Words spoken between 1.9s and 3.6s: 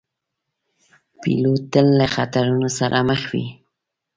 له خطرونو سره مخ وي.